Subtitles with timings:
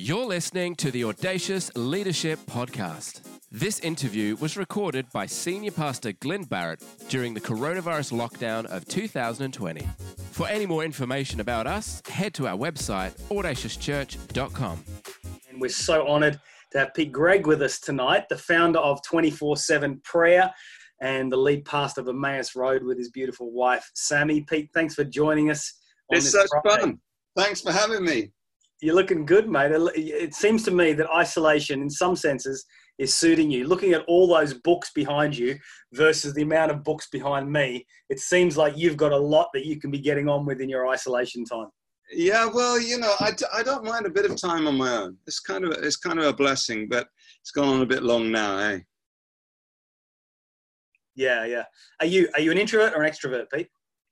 [0.00, 3.22] You're listening to the Audacious Leadership Podcast.
[3.50, 9.84] This interview was recorded by Senior Pastor Glenn Barrett during the coronavirus lockdown of 2020.
[10.30, 14.84] For any more information about us, head to our website, audaciouschurch.com.
[15.50, 16.40] And we're so honored
[16.70, 20.48] to have Pete Greig with us tonight, the founder of 24 7 Prayer
[21.00, 24.42] and the lead pastor of Emmaus Road with his beautiful wife, Sammy.
[24.42, 25.74] Pete, thanks for joining us.
[26.10, 26.82] It's such Friday.
[26.82, 27.00] fun.
[27.36, 28.30] Thanks for having me.
[28.80, 29.72] You're looking good, mate.
[29.72, 32.64] It seems to me that isolation, in some senses,
[32.98, 33.66] is suiting you.
[33.66, 35.58] Looking at all those books behind you
[35.92, 39.66] versus the amount of books behind me, it seems like you've got a lot that
[39.66, 41.68] you can be getting on with in your isolation time.
[42.12, 45.16] Yeah, well, you know, I, I don't mind a bit of time on my own.
[45.26, 47.08] It's kind of it's kind of a blessing, but
[47.40, 48.78] it's gone on a bit long now, eh?
[51.14, 51.64] Yeah, yeah.
[52.00, 53.68] Are you are you an introvert or an extrovert, Pete?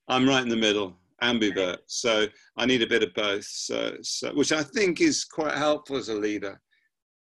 [0.09, 1.79] I'm right in the middle ambivert.
[1.87, 3.45] So I need a bit of both.
[3.45, 6.61] So, so, which I think is quite helpful as a leader.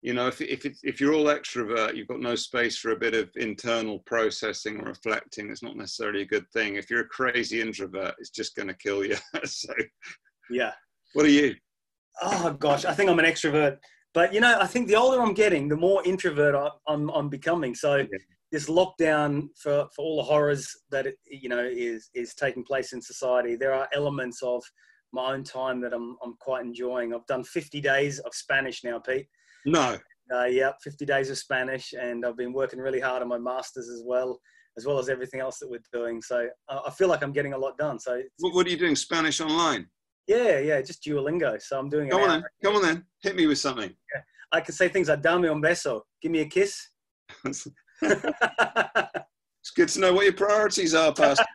[0.01, 3.13] You know, if if if you're all extrovert, you've got no space for a bit
[3.13, 5.49] of internal processing or reflecting.
[5.49, 6.75] It's not necessarily a good thing.
[6.75, 9.15] If you're a crazy introvert, it's just going to kill you.
[9.45, 9.73] so,
[10.49, 10.71] yeah.
[11.13, 11.55] What are you?
[12.21, 13.77] Oh gosh, I think I'm an extrovert.
[14.13, 17.29] But you know, I think the older I'm getting, the more introvert I, I'm, I'm
[17.29, 17.73] becoming.
[17.73, 18.05] So yeah
[18.53, 22.93] this lockdown for, for all the horrors that it, you know is is taking place
[22.93, 24.63] in society, there are elements of
[25.11, 27.13] my own time that I'm I'm quite enjoying.
[27.13, 29.27] I've done 50 days of Spanish now, Pete.
[29.65, 29.97] No.
[30.33, 33.89] Uh, yeah, 50 days of Spanish, and I've been working really hard on my masters
[33.89, 34.39] as well,
[34.77, 36.21] as well as everything else that we're doing.
[36.21, 37.99] So uh, I feel like I'm getting a lot done.
[37.99, 38.95] So what, what, are you doing?
[38.95, 39.87] Spanish online?
[40.27, 41.59] Yeah, yeah, just Duolingo.
[41.59, 42.09] So I'm doing.
[42.09, 42.43] Come on then.
[42.63, 43.03] Come on then.
[43.23, 43.89] Hit me with something.
[43.89, 44.21] Yeah.
[44.51, 46.87] I can say things like "dame un beso," give me a kiss.
[49.63, 51.45] it's good to know what your priorities are, Pastor.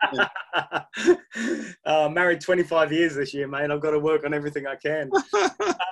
[1.84, 3.70] uh, married 25 years this year, mate.
[3.70, 5.10] I've got to work on everything I can.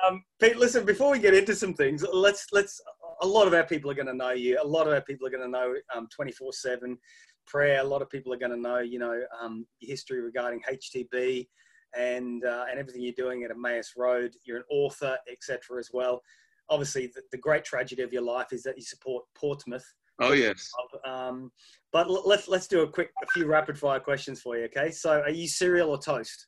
[0.06, 0.86] um, Pete, listen.
[0.86, 2.80] Before we get into some things, let's let's.
[3.20, 4.58] A lot of our people are going to know you.
[4.62, 6.98] A lot of our people are going to know 24/7 um,
[7.46, 7.80] prayer.
[7.80, 11.46] A lot of people are going to know, you know, um, history regarding HTB
[11.95, 14.34] and uh, and everything you're doing at Emmaus Road.
[14.45, 15.78] You're an author, etc.
[15.78, 16.22] As well.
[16.70, 19.84] Obviously, the, the great tragedy of your life is that you support Portsmouth
[20.20, 20.70] Oh yes.
[21.06, 21.50] Um,
[21.92, 24.64] but let's let's do a quick, a few rapid fire questions for you.
[24.64, 24.90] Okay.
[24.90, 26.46] So, are you cereal or toast?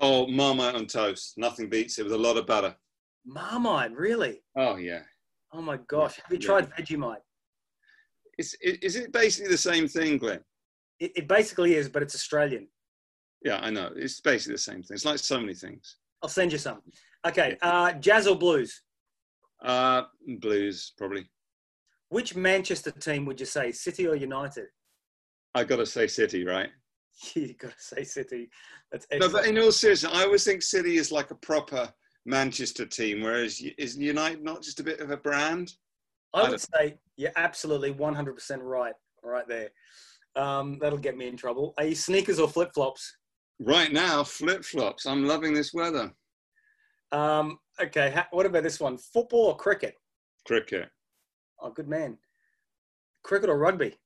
[0.00, 1.34] Oh, Marmite on toast.
[1.36, 2.74] Nothing beats it with a lot of butter.
[3.26, 4.42] Marmite, really?
[4.56, 5.00] Oh yeah.
[5.52, 6.16] Oh my gosh.
[6.16, 6.84] Have you tried yeah.
[6.84, 7.22] Vegemite?
[8.38, 10.40] Is, is it basically the same thing, Glenn?
[10.98, 12.68] It, it basically is, but it's Australian.
[13.44, 13.90] Yeah, I know.
[13.96, 14.94] It's basically the same thing.
[14.94, 15.96] It's like so many things.
[16.22, 16.80] I'll send you some.
[17.26, 17.58] Okay.
[17.60, 18.82] Uh, jazz or blues?
[19.62, 20.02] Uh,
[20.40, 21.28] blues, probably.
[22.10, 24.66] Which Manchester team would you say, City or United?
[25.54, 26.68] I got to say City, right?
[27.34, 28.50] you got to say City.
[28.92, 31.88] That's no, but in all seriousness, I always think City is like a proper
[32.26, 35.72] Manchester team, whereas is United not just a bit of a brand?
[36.34, 39.70] I would I say you're absolutely 100% right, right there.
[40.36, 41.74] Um, that'll get me in trouble.
[41.78, 43.16] Are you sneakers or flip flops?
[43.60, 45.06] Right now, flip flops.
[45.06, 46.12] I'm loving this weather.
[47.12, 48.96] Um, okay, what about this one?
[48.96, 49.94] Football or cricket?
[50.46, 50.88] Cricket.
[51.60, 52.16] Oh, good man.
[53.22, 53.96] Cricket or rugby?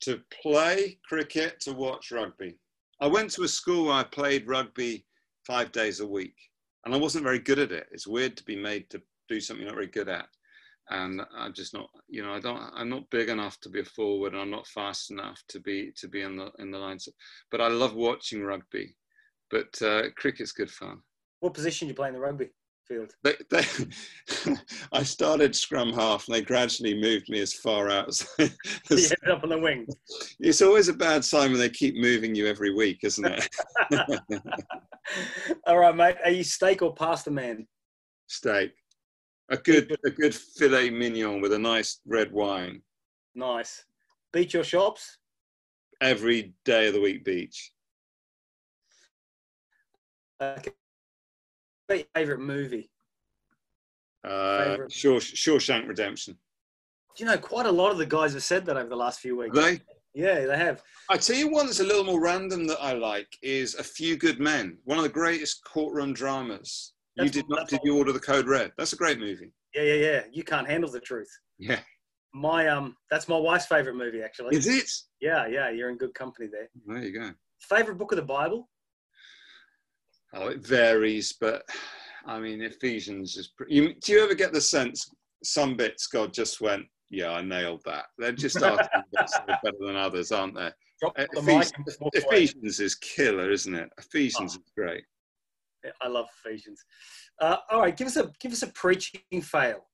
[0.00, 2.58] To play cricket, to watch rugby.
[3.00, 5.06] I went to a school where I played rugby
[5.46, 6.36] five days a week,
[6.84, 7.86] and I wasn't very good at it.
[7.92, 10.26] It's weird to be made to do something you're not very good at.
[10.90, 13.84] And I'm just not, you know, I don't, I'm not big enough to be a
[13.84, 17.08] forward, and I'm not fast enough to be to be in the in the lines.
[17.50, 18.96] But I love watching rugby.
[19.50, 21.00] But uh, cricket's good fun.
[21.40, 22.50] What position do you play in the rugby?
[22.86, 23.12] Field?
[23.22, 23.64] They, they,
[24.92, 28.28] I started scrum half, and they gradually moved me as far out as.
[28.38, 28.50] as
[28.90, 29.86] you ended up on the wing.
[30.40, 33.48] It's always a bad sign when they keep moving you every week, isn't it?
[35.66, 36.16] All right, mate.
[36.24, 37.66] Are you steak or pasta man?
[38.26, 38.72] Steak.
[39.50, 42.80] A good, a good filet mignon with a nice red wine.
[43.34, 43.84] Nice.
[44.32, 45.18] Beach or shops?
[46.00, 47.72] Every day of the week, beach.
[50.40, 50.72] Okay
[52.14, 52.90] favorite movie?
[54.24, 54.90] Uh, favorite?
[54.90, 56.36] Shawshank Redemption.
[57.16, 59.20] Do you know quite a lot of the guys have said that over the last
[59.20, 59.56] few weeks?
[59.56, 59.80] They?
[60.14, 60.82] Yeah, they have.
[61.08, 64.16] I tell you one that's a little more random that I like is A Few
[64.16, 66.92] Good Men, one of the greatest courtroom dramas.
[67.16, 68.72] That's you did not did you order the code red?
[68.76, 69.52] That's a great movie.
[69.74, 70.20] Yeah, yeah, yeah.
[70.30, 71.30] You can't handle the truth.
[71.58, 71.80] Yeah.
[72.34, 74.56] My um, that's my wife's favorite movie actually.
[74.56, 74.90] Is it?
[75.20, 75.70] Yeah, yeah.
[75.70, 76.68] You're in good company there.
[76.86, 77.30] There you go.
[77.60, 78.68] Favorite book of the Bible?
[80.34, 81.62] Oh, it varies, but
[82.26, 83.48] I mean, Ephesians is.
[83.56, 85.10] Pretty, you, do you ever get the sense
[85.42, 88.88] some bits God just went, "Yeah, I nailed that." They're just better
[89.80, 90.70] than others, aren't they?
[91.04, 93.88] Uh, Ephesians, Ephesians is killer, isn't it?
[93.98, 94.60] Ephesians oh.
[94.60, 95.04] is great.
[96.00, 96.84] I love Ephesians.
[97.40, 99.84] Uh, all right, give us a give us a preaching fail,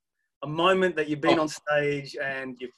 [0.45, 1.43] a moment that you've been oh.
[1.43, 2.69] on stage and you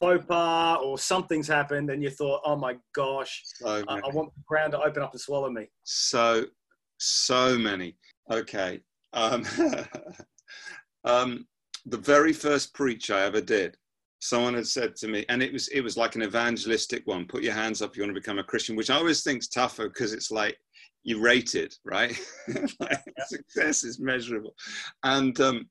[0.00, 4.32] faux pas or something's happened and you thought, oh my gosh, so I, I want
[4.34, 5.66] the ground to open up and swallow me.
[5.82, 6.46] So,
[7.04, 7.96] so many.
[8.30, 8.80] Okay.
[9.12, 9.44] Um,
[11.04, 11.46] um,
[11.86, 13.76] the very first preach I ever did,
[14.20, 17.26] someone had said to me, and it was it was like an evangelistic one.
[17.26, 19.48] Put your hands up if you want to become a Christian, which I always think's
[19.48, 20.56] tougher because it's like
[21.02, 22.18] you rate it, right?
[22.80, 23.24] like yeah.
[23.26, 24.54] Success is measurable,
[25.02, 25.68] and um,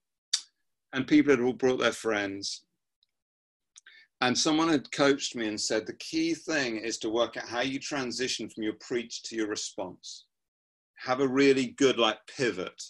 [0.94, 2.64] and people had all brought their friends,
[4.22, 7.62] and someone had coached me and said the key thing is to work out how
[7.62, 10.26] you transition from your preach to your response.
[11.04, 12.82] Have a really good like pivot.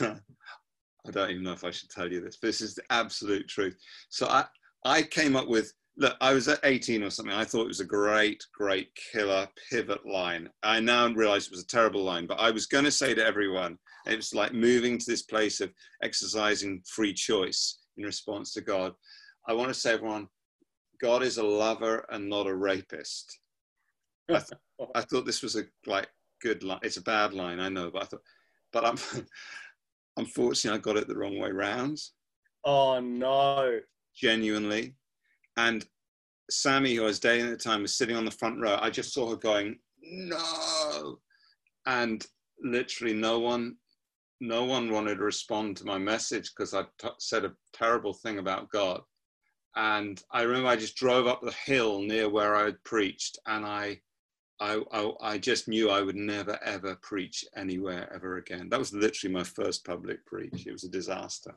[0.00, 3.76] I don't even know if I should tell you this, this is the absolute truth.
[4.08, 4.44] So I,
[4.84, 7.34] I came up with look, I was at 18 or something.
[7.34, 10.48] I thought it was a great, great killer pivot line.
[10.62, 13.24] I now realize it was a terrible line, but I was going to say to
[13.24, 15.72] everyone, it was like moving to this place of
[16.02, 18.92] exercising free choice in response to God.
[19.46, 20.28] I want to say, everyone,
[21.00, 23.38] God is a lover and not a rapist.
[24.28, 26.08] I, th- I thought this was a like
[26.44, 26.80] good line.
[26.82, 28.22] It's a bad line, I know, but I thought,
[28.72, 29.26] but I'm
[30.16, 31.98] unfortunately I got it the wrong way round.
[32.64, 33.80] Oh no!
[34.14, 34.94] Genuinely,
[35.56, 35.84] and
[36.50, 38.78] Sammy, who I was dating at the time, was sitting on the front row.
[38.80, 41.18] I just saw her going, no.
[41.86, 42.24] And
[42.62, 43.76] literally no one,
[44.40, 48.38] no one wanted to respond to my message because I t- said a terrible thing
[48.38, 49.00] about God.
[49.76, 53.64] And I remember I just drove up the hill near where I had preached and
[53.64, 54.00] I,
[54.60, 58.68] I, I, I just knew I would never ever preach anywhere ever again.
[58.68, 60.66] That was literally my first public preach.
[60.66, 61.54] It was a disaster.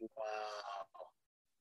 [0.00, 0.08] Wow,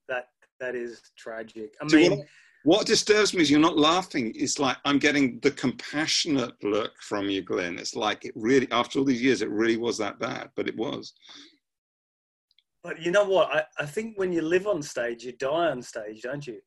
[0.09, 1.73] that that is tragic.
[1.81, 2.27] I mean, what,
[2.63, 4.31] what, disturbs me is you're not laughing.
[4.35, 7.79] It's like I'm getting the compassionate look from you, Glenn.
[7.79, 10.77] It's like it really, after all these years, it really was that bad, but it
[10.77, 11.13] was.
[12.83, 13.53] But you know what?
[13.53, 16.59] I, I think when you live on stage, you die on stage, don't you?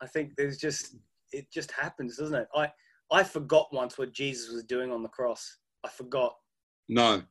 [0.00, 0.96] I think there's just
[1.32, 2.48] it just happens, doesn't it?
[2.54, 2.70] I
[3.10, 5.58] I forgot once what Jesus was doing on the cross.
[5.84, 6.34] I forgot.
[6.88, 7.22] No.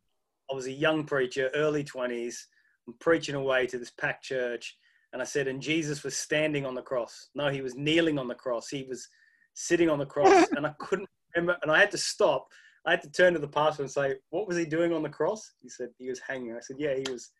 [0.50, 2.48] I was a young preacher, early twenties.
[2.88, 4.78] I'm preaching away to this packed church,
[5.14, 7.30] and I said, and Jesus was standing on the cross.
[7.36, 8.70] No, he was kneeling on the cross.
[8.70, 9.08] He was
[9.54, 10.48] sitting on the cross.
[10.56, 11.58] and I couldn't remember.
[11.62, 12.48] And I had to stop.
[12.86, 15.10] I had to turn to the pastor and say, what was he doing on the
[15.10, 15.54] cross?
[15.62, 16.56] He said, he was hanging.
[16.56, 17.32] I said, yeah, he was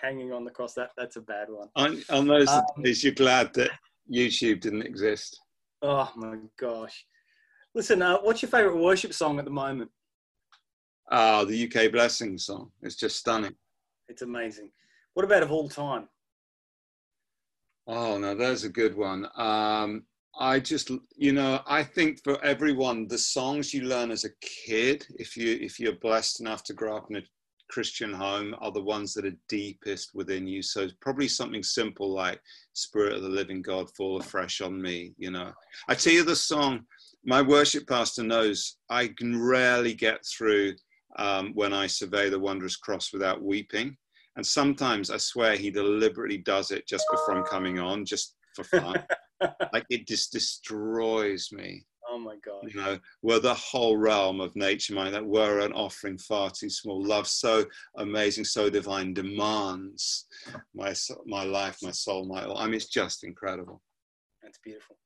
[0.00, 0.74] hanging on the cross.
[0.74, 1.68] That That's a bad one.
[1.76, 3.70] On, on those um, days, you're glad that
[4.12, 5.40] YouTube didn't exist.
[5.82, 7.04] Oh, my gosh.
[7.74, 9.90] Listen, uh, what's your favorite worship song at the moment?
[11.10, 12.70] Ah, oh, the UK Blessing song.
[12.82, 13.54] It's just stunning.
[14.08, 14.70] It's amazing.
[15.14, 16.08] What about of all time?
[17.88, 19.26] Oh, no, there's a good one.
[19.36, 20.04] Um,
[20.38, 25.04] I just, you know, I think for everyone, the songs you learn as a kid,
[25.16, 27.22] if you if you're blessed enough to grow up in a
[27.72, 30.62] Christian home, are the ones that are deepest within you.
[30.62, 32.38] So probably something simple like
[32.74, 35.52] "Spirit of the Living God, fall afresh on me." You know,
[35.88, 36.84] I tell you the song.
[37.24, 40.74] My worship pastor knows I can rarely get through
[41.16, 43.96] um, when I survey the wondrous cross without weeping.
[44.36, 48.64] And sometimes I swear he deliberately does it just before I'm coming on, just for
[48.64, 49.02] fun.
[49.72, 51.86] like it just destroys me.
[52.12, 52.70] Oh my God.
[52.70, 56.68] You know, were the whole realm of nature mine that were an offering far too
[56.68, 57.02] small.
[57.02, 57.64] Love so
[57.96, 60.26] amazing, so divine demands
[60.74, 60.92] my
[61.24, 62.58] my life, my soul, my all.
[62.58, 63.80] I mean, it's just incredible.
[64.42, 64.98] That's beautiful.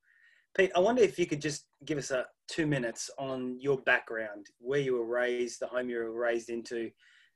[0.57, 4.47] Pete, I wonder if you could just give us a two minutes on your background,
[4.59, 6.91] where you were raised, the home you were raised into,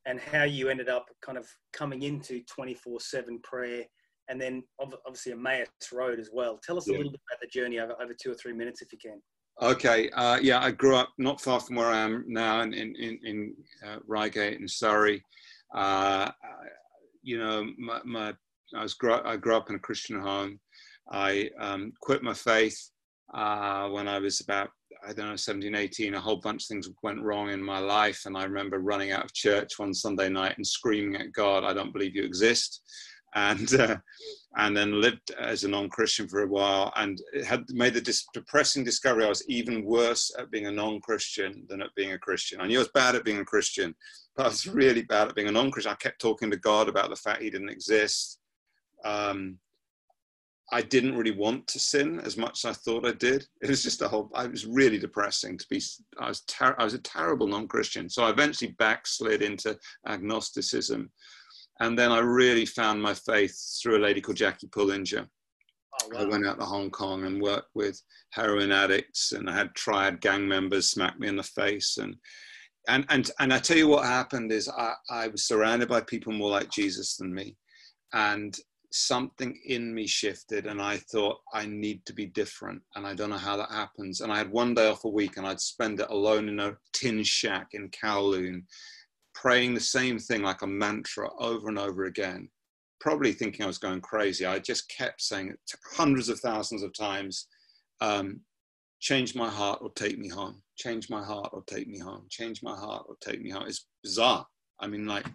[0.04, 3.85] and how you ended up kind of coming into 24 7 prayer
[4.28, 6.61] and then obviously Emmaus Road as well.
[6.64, 6.95] Tell us yeah.
[6.95, 9.21] a little bit about the journey over, over two or three minutes if you can.
[9.62, 12.95] Okay, uh, yeah, I grew up not far from where I am now in, in,
[12.97, 13.54] in
[13.87, 15.23] uh, Reigate in Surrey.
[15.75, 16.30] Uh,
[17.23, 18.35] you know, my, my,
[18.75, 20.59] I, was grew, I grew up in a Christian home.
[21.11, 22.90] I um, quit my faith
[23.35, 24.71] uh, when I was about
[25.07, 28.23] I don't know, 17, 18, a whole bunch of things went wrong in my life.
[28.26, 31.73] And I remember running out of church one Sunday night and screaming at God, I
[31.73, 32.83] don't believe you exist.
[33.34, 33.96] And, uh,
[34.56, 38.82] and then lived as a non-Christian for a while and had made the dis- depressing
[38.82, 42.60] discovery I was even worse at being a non-Christian than at being a Christian.
[42.60, 43.94] I knew I was bad at being a Christian,
[44.37, 45.92] but I was really bad at being a non-Christian.
[45.92, 48.40] I kept talking to God about the fact he didn't exist.
[49.04, 49.58] Um,
[50.72, 53.46] I didn't really want to sin as much as I thought I did.
[53.60, 54.30] It was just a whole.
[54.34, 55.80] I was really depressing to be.
[56.20, 58.08] I was ter- I was a terrible non-Christian.
[58.08, 61.10] So I eventually backslid into agnosticism,
[61.80, 65.26] and then I really found my faith through a lady called Jackie Pullinger.
[66.02, 66.20] Oh, wow.
[66.20, 70.20] I went out to Hong Kong and worked with heroin addicts, and I had triad
[70.20, 72.16] gang members smack me in the face, and
[72.88, 76.32] and and and I tell you what happened is I, I was surrounded by people
[76.32, 77.56] more like Jesus than me,
[78.12, 78.54] and
[78.92, 83.30] something in me shifted, and I thought I need to be different, and I don't
[83.30, 84.20] know how that happens.
[84.20, 86.76] And I had one day off a week, and I'd spend it alone in a
[86.92, 88.64] tin shack in Kowloon,
[89.40, 92.49] praying the same thing like a mantra over and over again.
[93.00, 94.44] Probably thinking I was going crazy.
[94.44, 95.59] I just kept saying it
[95.97, 97.47] hundreds of thousands of times.
[98.00, 98.40] Um,
[99.00, 102.62] change my heart or take me home change my heart or take me home change
[102.62, 104.47] my heart or take me home it's bizarre
[104.80, 105.26] i mean like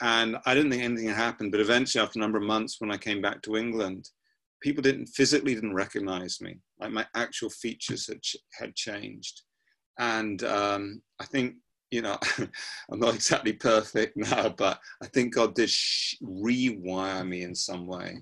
[0.00, 2.96] and i didn't think anything happened but eventually after a number of months when i
[2.96, 4.08] came back to england
[4.62, 8.20] people didn't physically didn't recognize me like my actual features had,
[8.52, 9.42] had changed
[9.98, 11.54] and um, i think
[11.94, 12.18] you know
[12.90, 17.86] i'm not exactly perfect now but i think god did sh- rewire me in some
[17.86, 18.20] way.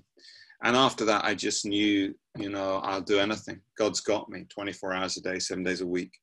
[0.63, 3.59] And after that i just knew you know i'll do anything.
[3.77, 6.13] God's got me 24 hours a day seven days a week.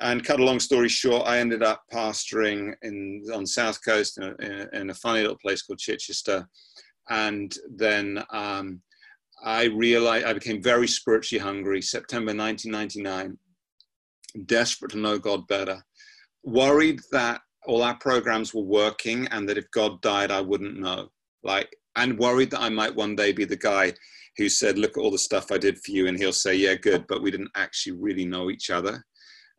[0.00, 4.24] And cut a long story short i ended up pastoring in on south coast in
[4.24, 6.46] a, in a funny little place called chichester.
[7.08, 8.82] And then um,
[9.42, 11.80] i realized i became very spiritually hungry.
[11.80, 13.38] September 1999
[14.44, 15.82] desperate to know god better
[16.46, 21.08] worried that all our programs were working and that if god died i wouldn't know
[21.42, 23.92] like and worried that I might one day be the guy
[24.36, 26.06] who said, Look at all the stuff I did for you.
[26.06, 29.02] And he'll say, Yeah, good, but we didn't actually really know each other.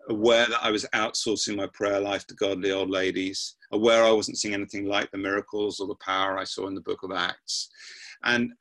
[0.10, 4.38] Aware that I was outsourcing my prayer life to godly old ladies, aware I wasn't
[4.38, 7.70] seeing anything like the miracles or the power I saw in the book of Acts.
[8.24, 8.54] And,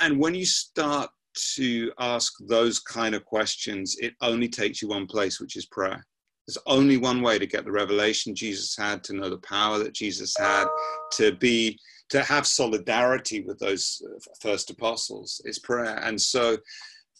[0.00, 1.08] and when you start
[1.54, 6.04] to ask those kind of questions, it only takes you one place, which is prayer.
[6.46, 9.94] There's only one way to get the revelation Jesus had, to know the power that
[9.94, 10.66] Jesus had,
[11.14, 15.98] to be to have solidarity with those uh, first apostles is prayer.
[16.04, 16.56] And so,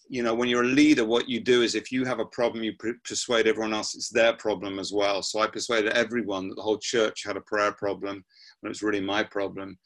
[0.08, 2.62] you know, when you're a leader, what you do is if you have a problem,
[2.62, 5.22] you persuade everyone else it's their problem as well.
[5.22, 8.24] So I persuaded everyone that the whole church had a prayer problem
[8.60, 9.76] when it was really my problem.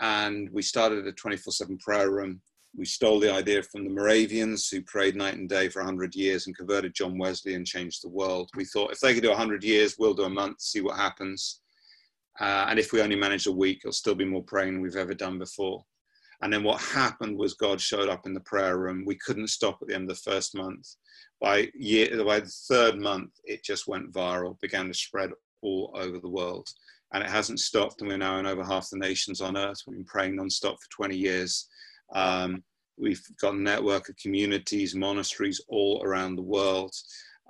[0.00, 2.40] And we started a 24 7 prayer room.
[2.76, 6.46] We stole the idea from the Moravians who prayed night and day for 100 years
[6.46, 8.50] and converted John Wesley and changed the world.
[8.54, 11.60] We thought if they could do 100 years, we'll do a month, see what happens.
[12.40, 14.96] Uh, and if we only manage a week, it'll still be more praying than we've
[14.96, 15.84] ever done before.
[16.40, 19.04] And then what happened was God showed up in the prayer room.
[19.04, 20.86] We couldn't stop at the end of the first month.
[21.40, 25.30] By year, by the third month, it just went viral, began to spread
[25.62, 26.68] all over the world.
[27.12, 28.00] And it hasn't stopped.
[28.00, 29.78] And we're now in over half the nations on earth.
[29.86, 31.68] We've been praying nonstop for 20 years.
[32.14, 32.62] Um,
[32.96, 36.94] we've got a network of communities, monasteries all around the world.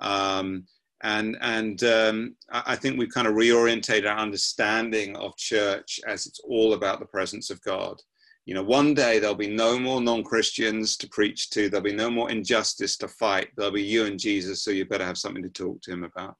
[0.01, 0.67] Um,
[1.03, 6.41] and and um, I think we've kind of reorientated our understanding of church as it's
[6.41, 8.01] all about the presence of God.
[8.47, 11.69] You know, one day there'll be no more non-Christians to preach to.
[11.69, 13.49] There'll be no more injustice to fight.
[13.57, 16.35] There'll be you and Jesus, so you better have something to talk to him about.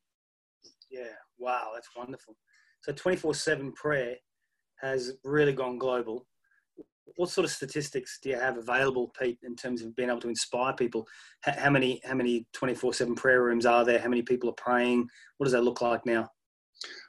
[0.91, 2.35] Yeah, wow, that's wonderful.
[2.83, 4.17] So 24/7 prayer
[4.81, 6.27] has really gone global
[7.17, 10.29] what sort of statistics do you have available, Pete, in terms of being able to
[10.29, 11.07] inspire people?
[11.43, 13.99] How many how many twenty four seven prayer rooms are there?
[13.99, 15.09] How many people are praying?
[15.37, 16.29] What does that look like now?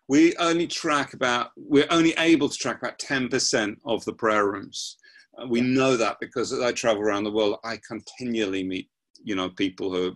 [0.08, 4.48] We only track about we're only able to track about ten percent of the prayer
[4.52, 4.98] rooms.
[5.38, 8.90] Uh, we know that because as I travel around the world, I continually meet
[9.24, 10.16] you know people who are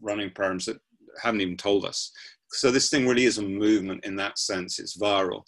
[0.00, 0.78] running prayer rooms that
[1.22, 2.10] haven't even told us.
[2.50, 4.78] So this thing really is a movement in that sense.
[4.78, 5.42] It's viral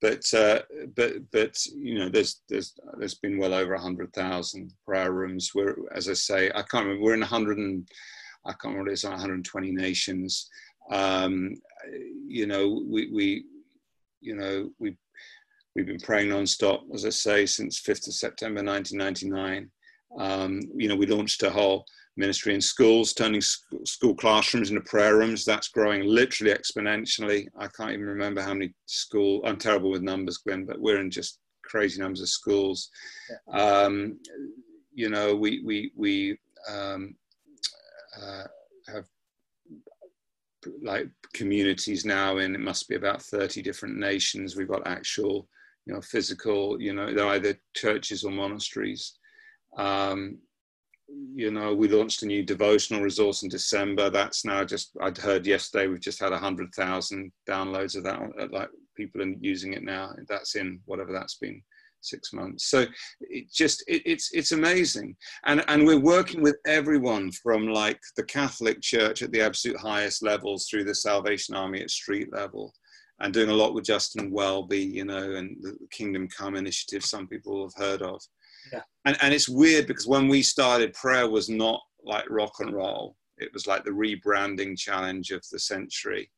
[0.00, 0.60] but uh,
[0.96, 5.52] but but you know there's there's there's been well over hundred thousand prayer rooms.
[5.54, 7.02] We're as I say, I can't remember.
[7.02, 7.86] We're in hundred and
[8.46, 8.90] I can't remember.
[8.90, 10.48] It's 120 nations.
[10.90, 11.54] Um,
[12.26, 13.44] you know, we we
[14.20, 14.96] you know we
[15.74, 19.70] we've been praying nonstop, as I say, since 5th of September 1999.
[20.18, 21.84] Um, you know, we launched a whole
[22.20, 25.44] ministry in schools, turning school classrooms into prayer rooms.
[25.44, 27.48] That's growing literally exponentially.
[27.58, 29.40] I can't even remember how many school.
[29.44, 32.90] I'm terrible with numbers, Glenn, but we're in just crazy numbers of schools.
[33.48, 33.60] Yeah.
[33.60, 34.20] Um,
[34.92, 37.16] you know, we we we um,
[38.20, 38.44] uh,
[38.88, 39.06] have
[40.82, 44.56] like communities now in it must be about 30 different nations.
[44.56, 45.48] We've got actual,
[45.86, 46.80] you know, physical.
[46.80, 49.14] You know, they're either churches or monasteries.
[49.76, 50.38] Um,
[51.34, 54.10] you know, we launched a new devotional resource in December.
[54.10, 58.20] That's now just, I'd heard yesterday, we've just had 100,000 downloads of that.
[58.20, 60.12] Uh, like people are using it now.
[60.28, 61.62] That's in whatever that's been
[62.02, 62.66] six months.
[62.66, 62.86] So
[63.20, 65.16] it just, it, it's, it's amazing.
[65.44, 70.22] And, and we're working with everyone from like the Catholic Church at the absolute highest
[70.22, 72.72] levels through the Salvation Army at street level
[73.20, 77.26] and doing a lot with Justin Welby, you know, and the Kingdom Come initiative some
[77.26, 78.20] people have heard of
[78.72, 78.82] yeah.
[79.04, 83.16] And, and it's weird because when we started, prayer was not like rock and roll.
[83.38, 86.30] It was like the rebranding challenge of the century.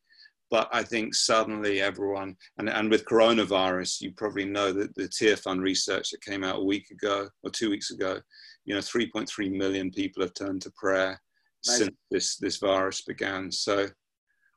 [0.51, 5.37] But I think suddenly everyone, and, and with coronavirus, you probably know that the Tear
[5.37, 8.21] Fund research that came out a week ago or two weeks ago,
[8.67, 11.21] you know, 3.3 million people have turned to prayer
[11.67, 11.87] Amazing.
[11.87, 13.51] since this, this virus began.
[13.51, 13.87] So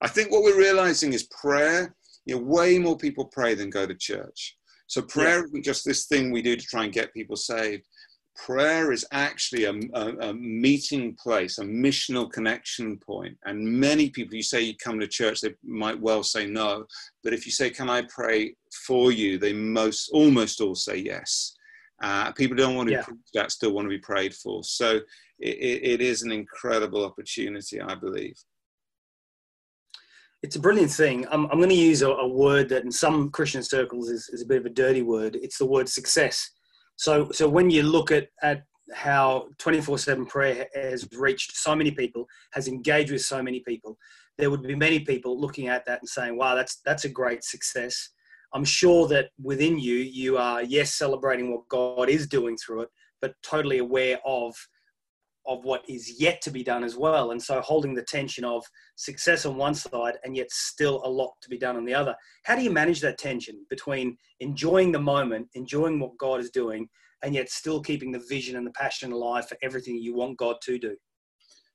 [0.02, 3.88] I think what we're realizing is prayer, you know, way more people pray than go
[3.88, 4.58] to church.
[4.88, 5.46] So prayer yeah.
[5.46, 7.84] isn't just this thing we do to try and get people saved
[8.36, 13.38] prayer is actually a, a, a, meeting place, a missional connection point.
[13.46, 16.86] And many people, you say you come to church, they might well say no.
[17.24, 19.38] But if you say, Can I pray for you?
[19.38, 21.56] they most almost all say yes.
[22.04, 23.06] Uh, people don't want to yeah.
[23.34, 24.64] that, still want to be prayed for.
[24.64, 25.00] So
[25.40, 28.38] it, it is an incredible opportunity, I believe.
[30.46, 31.26] It's a brilliant thing.
[31.32, 34.42] I'm, I'm going to use a, a, word that in some Christian circles is, is
[34.44, 35.36] a bit of a dirty word.
[35.36, 36.50] It's the word success
[36.98, 42.26] so, so when you look at, at how 24-7 prayer has reached so many people,
[42.54, 43.98] has engaged with so many people,
[44.38, 47.44] there would be many people looking at that and saying, wow, that's, that's a great
[47.44, 48.10] success.
[48.54, 52.90] I'm sure that within you, you are, yes, celebrating what God is doing through it,
[53.22, 54.56] but totally aware of
[55.48, 57.32] of what is yet to be done as well.
[57.32, 58.64] And so holding the tension of
[58.96, 62.16] success on one side and yet still a lot to be done on the other.
[62.44, 66.88] How do you manage that tension between enjoying the moment, enjoying what God is doing,
[67.24, 70.58] and yet still keeping the vision and the passion alive for everything you want God
[70.64, 70.96] to do?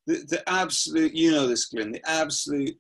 [0.07, 2.77] The, the absolute, you know this, Glenn, the absolute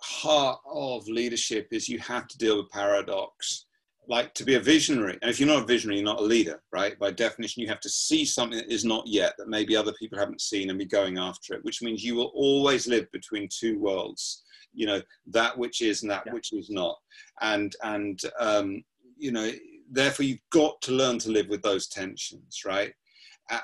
[0.00, 3.66] heart of leadership is you have to deal with paradox
[4.08, 5.18] like to be a visionary.
[5.22, 6.98] And if you're not a visionary you're not a leader right?
[6.98, 10.18] By definition you have to see something that is not yet that maybe other people
[10.18, 13.78] haven't seen and be going after it which means you will always live between two
[13.78, 14.44] worlds
[14.74, 16.32] you know that which is and that yeah.
[16.32, 16.98] which is not.
[17.40, 18.84] And and um,
[19.16, 19.50] you know
[19.90, 22.92] therefore you've got to learn to live with those tensions right?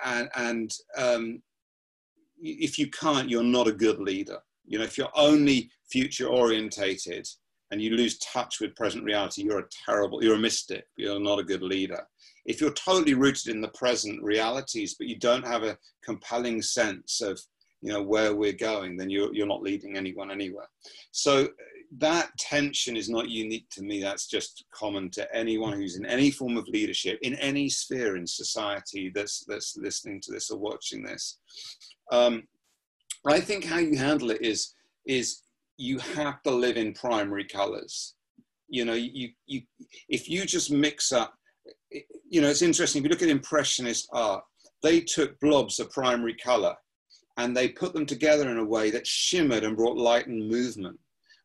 [0.05, 1.43] And and um,
[2.41, 4.39] if you can't you're not a good leader.
[4.65, 7.29] You know if you're only future orientated
[7.71, 11.39] and you lose touch with present reality, you're a terrible, you're a mystic, you're not
[11.39, 12.07] a good leader.
[12.47, 17.21] If you're totally rooted in the present realities, but you don't have a compelling sense
[17.21, 17.41] of,
[17.81, 20.69] you know, where we're going, then you're, you're not leading anyone anywhere.
[21.13, 21.49] So
[21.99, 24.01] that tension is not unique to me.
[24.01, 28.27] That's just common to anyone who's in any form of leadership, in any sphere in
[28.27, 31.39] society that's, that's listening to this or watching this.
[32.11, 32.45] Um,
[33.27, 34.75] I think how you handle it is,
[35.07, 35.43] is
[35.81, 38.15] you have to live in primary colors.
[38.69, 39.63] You know, you, you,
[40.09, 41.35] if you just mix up,
[42.29, 43.01] you know, it's interesting.
[43.01, 44.45] If you look at Impressionist art,
[44.83, 46.75] they took blobs of primary color
[47.39, 50.99] and they put them together in a way that shimmered and brought light and movement,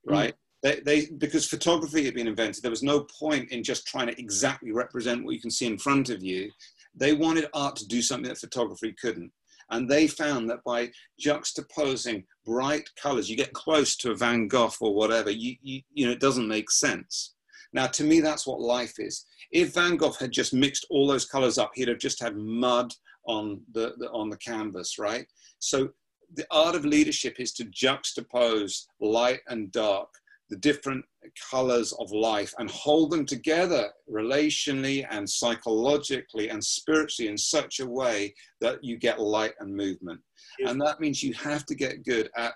[0.07, 0.11] mm.
[0.11, 0.33] right?
[0.33, 0.37] Mm.
[0.63, 4.19] They, they, because photography had been invented, there was no point in just trying to
[4.19, 6.51] exactly represent what you can see in front of you.
[6.93, 9.31] They wanted art to do something that photography couldn't.
[9.71, 14.71] And they found that by juxtaposing bright colors, you get close to a Van Gogh
[14.79, 17.33] or whatever, you, you, you know, it doesn't make sense.
[17.73, 19.25] Now, to me, that's what life is.
[19.51, 22.93] If Van Gogh had just mixed all those colors up, he'd have just had mud
[23.27, 25.25] on the, the on the canvas, right?
[25.59, 25.89] So
[26.35, 30.09] the art of leadership is to juxtapose light and dark
[30.49, 31.03] the different
[31.49, 37.85] colors of life and hold them together relationally and psychologically and spiritually in such a
[37.85, 40.19] way that you get light and movement.
[40.59, 40.71] Yes.
[40.71, 42.53] And that means you have to get good at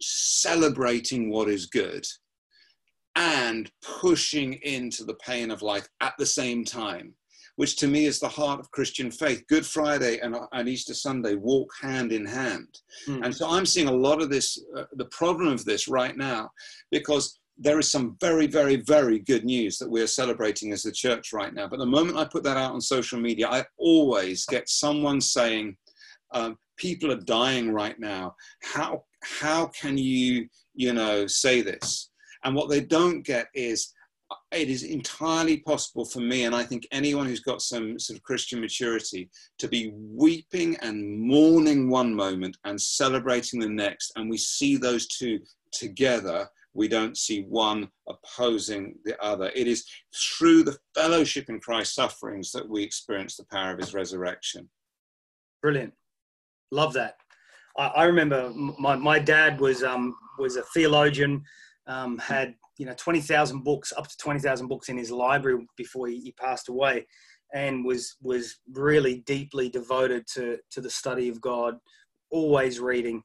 [0.00, 2.06] celebrating what is good
[3.16, 7.14] and pushing into the pain of life at the same time
[7.56, 9.44] which to me is the heart of Christian faith.
[9.48, 12.80] Good Friday and, and Easter Sunday walk hand in hand.
[13.08, 13.24] Mm.
[13.24, 16.50] And so I'm seeing a lot of this, uh, the problem of this right now,
[16.90, 21.32] because there is some very, very, very good news that we're celebrating as the church
[21.32, 21.66] right now.
[21.66, 25.76] But the moment I put that out on social media, I always get someone saying,
[26.32, 28.34] um, people are dying right now.
[28.62, 32.10] How, how can you, you know, say this?
[32.44, 33.94] And what they don't get is
[34.52, 38.22] it is entirely possible for me, and I think anyone who's got some sort of
[38.22, 44.12] Christian maturity, to be weeping and mourning one moment and celebrating the next.
[44.16, 45.40] And we see those two
[45.72, 46.48] together.
[46.74, 49.50] We don't see one opposing the other.
[49.54, 49.84] It is
[50.14, 54.68] through the fellowship in Christ's sufferings that we experience the power of his resurrection.
[55.62, 55.92] Brilliant.
[56.70, 57.16] Love that.
[57.78, 61.42] I, I remember my, my dad was, um, was a theologian,
[61.86, 66.20] um, had you know 20,000 books, up to 20,000 books in his library before he,
[66.20, 67.06] he, passed away,
[67.54, 71.76] and was was really deeply devoted to to the study of God,
[72.30, 73.22] always reading,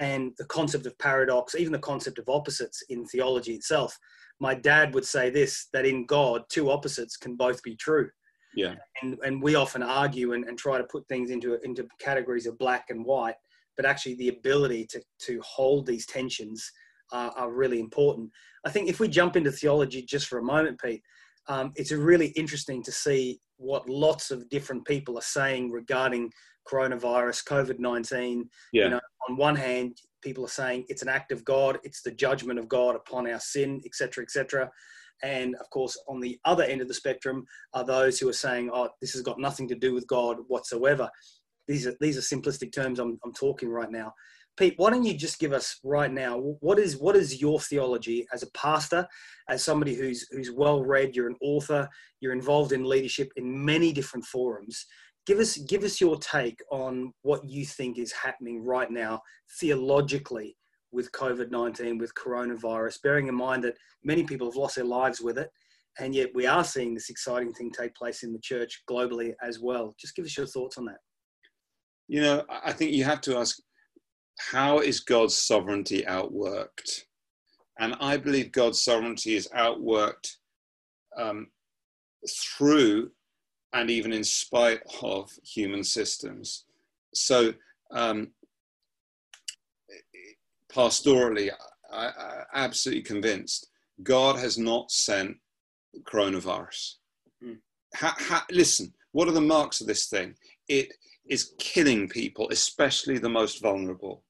[0.00, 3.98] and the concept of paradox, even the concept of opposites in theology itself.
[4.40, 8.10] My dad would say this: that in God, two opposites can both be true.
[8.54, 8.74] Yeah.
[9.00, 12.58] And and we often argue and, and try to put things into into categories of
[12.58, 13.36] black and white,
[13.76, 16.70] but actually the ability to to hold these tensions
[17.12, 18.30] are, are really important.
[18.64, 21.02] I think if we jump into theology just for a moment, Pete,
[21.48, 26.30] um, it's really interesting to see what lots of different people are saying regarding
[26.68, 28.48] coronavirus, COVID 19.
[28.72, 28.84] Yeah.
[28.84, 32.12] You know, on one hand, people are saying it's an act of God, it's the
[32.12, 34.70] judgment of God upon our sin, etc., etc.
[35.22, 37.44] And of course, on the other end of the spectrum
[37.74, 41.08] are those who are saying, "Oh, this has got nothing to do with God whatsoever."
[41.68, 44.12] These are these are simplistic terms I'm, I'm talking right now.
[44.58, 48.26] Pete, why don't you just give us right now what is what is your theology
[48.32, 49.06] as a pastor,
[49.48, 51.88] as somebody who's who's well read, you're an author,
[52.20, 54.84] you're involved in leadership in many different forums.
[55.26, 59.22] Give us give us your take on what you think is happening right now
[59.58, 60.56] theologically
[60.92, 65.20] with COVID 19, with coronavirus, bearing in mind that many people have lost their lives
[65.22, 65.48] with it.
[65.98, 69.60] And yet we are seeing this exciting thing take place in the church globally as
[69.60, 69.94] well.
[69.98, 70.98] Just give us your thoughts on that.
[72.08, 73.58] You know, I think you have to ask
[74.38, 77.04] how is God's sovereignty outworked?
[77.78, 80.36] And I believe God's sovereignty is outworked
[81.16, 81.48] um,
[82.28, 83.10] through
[83.72, 86.64] and even in spite of human systems.
[87.14, 87.54] So,
[87.90, 88.28] um,
[90.70, 91.50] pastorally,
[91.92, 93.68] I, am absolutely convinced
[94.02, 95.36] God has not sent
[96.04, 96.94] coronavirus.
[97.44, 97.58] Mm.
[97.96, 100.34] Ha, ha, listen, what are the marks of this thing?
[100.68, 100.92] It
[101.28, 104.24] is killing people, especially the most vulnerable.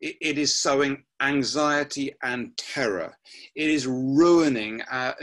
[0.00, 3.16] It, it is sowing anxiety and terror.
[3.54, 5.14] It is ruining uh,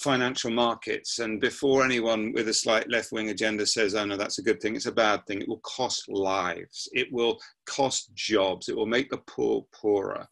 [0.00, 1.18] financial markets.
[1.18, 4.60] And before anyone with a slight left wing agenda says, oh no, that's a good
[4.60, 8.86] thing, it's a bad thing, it will cost lives, it will cost jobs, it will
[8.86, 10.26] make the poor poorer.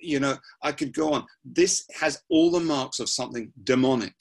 [0.00, 1.26] You know, I could go on.
[1.44, 4.14] This has all the marks of something demonic.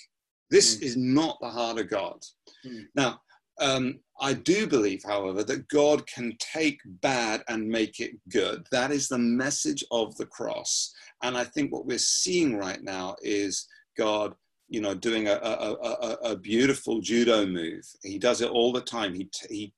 [0.53, 0.83] This mm.
[0.83, 2.19] is not the heart of God.
[2.63, 2.85] Mm.
[2.95, 3.19] Now,
[3.59, 8.67] um, I do believe, however, that God can take bad and make it good.
[8.71, 10.93] That is the message of the cross.
[11.23, 14.35] And I think what we're seeing right now is God,
[14.69, 17.83] you know, doing a, a, a, a beautiful judo move.
[18.03, 19.15] He does it all the time.
[19.15, 19.73] He, t- he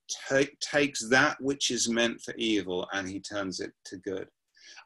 [0.61, 4.27] takes that which is meant for evil and he turns it to good.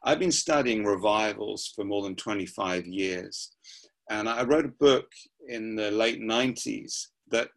[0.04, 3.50] I've been studying revivals for more than 25 years.
[4.08, 5.06] And I wrote a book
[5.50, 7.48] in the late 90s that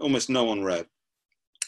[0.00, 0.86] almost no one read.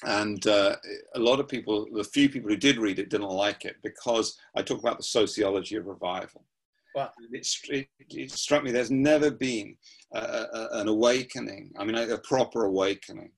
[0.05, 0.77] And uh,
[1.15, 4.37] a lot of people, the few people who did read it, didn't like it because
[4.55, 6.45] I talk about the sociology of revival.
[6.95, 7.11] Wow.
[7.33, 9.77] It, it, it struck me there's never been
[10.13, 13.33] a, a, an awakening, I mean, a, a proper awakening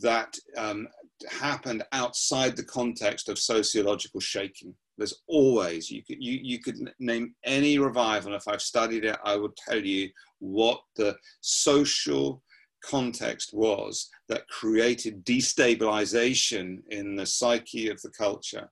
[0.00, 0.88] that um,
[1.28, 4.74] happened outside the context of sociological shaking.
[4.98, 8.34] There's always, you could, you, you could name any revival.
[8.34, 12.42] If I've studied it, I would tell you what the social
[12.84, 18.70] context was that created destabilization in the psyche of the culture.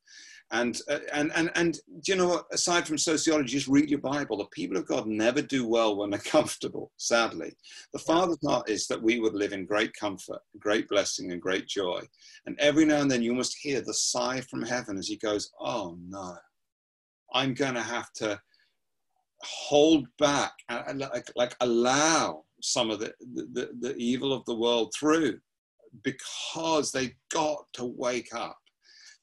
[0.52, 2.46] And, uh, and, and, and do you know what?
[2.52, 4.38] Aside from sociology, just read your Bible.
[4.38, 7.52] The people of God never do well when they're comfortable, sadly.
[7.92, 11.68] The Father's heart is that we would live in great comfort, great blessing, and great
[11.68, 12.00] joy.
[12.46, 15.50] And every now and then you must hear the sigh from heaven as he goes,
[15.60, 16.36] Oh no,
[17.32, 18.40] I'm going to have to
[19.42, 20.52] hold back,
[20.94, 25.38] like, like allow some of the, the, the evil of the world through
[26.02, 28.59] because they got to wake up.